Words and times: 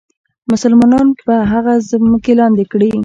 مسلمانان 0.51 1.07
به 1.25 1.35
هغه 1.51 1.73
ځمکې 1.89 2.33
لاندې 2.39 2.65
کړي. 2.71 2.91